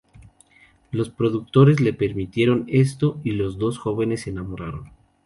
Los 0.89 1.11
productores 1.11 1.79
les 1.79 1.95
permitieron 1.95 2.65
esto, 2.67 3.21
y 3.23 3.33
los 3.33 3.59
dos 3.59 3.77
jóvenes 3.77 4.21
se 4.23 4.31
enamoraron. 4.31 4.89